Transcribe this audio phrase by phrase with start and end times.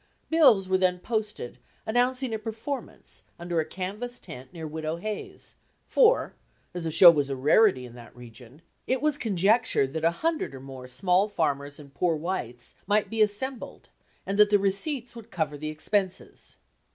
[0.31, 5.53] Bills were then posted announcing a performance under a canvas tent near Widow Hayes's,
[5.85, 6.33] for,
[6.73, 10.55] as a show was a rarity in that region, it was conjectured that a hundred
[10.55, 13.89] or more small farmers and "poor whites" might be assembled
[14.25, 16.57] and that the receipts would cover the expenses.